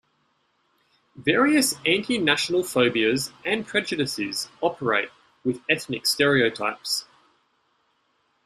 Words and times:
Various 1.15 1.75
anti-national 1.85 2.63
phobias 2.63 3.31
and 3.45 3.67
prejudices 3.67 4.49
operate 4.59 5.09
with 5.45 5.61
ethnic 5.69 6.07
stereotypes. 6.07 7.05